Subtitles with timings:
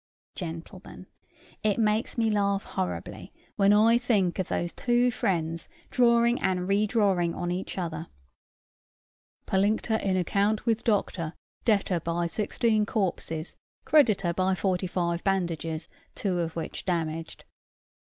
[0.33, 1.05] "Gentlemen,
[1.61, 7.35] it makes me laugh horribly, when I think of those two friends drawing and redrawing
[7.35, 8.07] on each other:
[9.45, 11.35] 'Pollinctor in account with Doctor,
[11.65, 17.45] debtor by sixteen corpses; creditor by forty five bandages, two of which damaged.'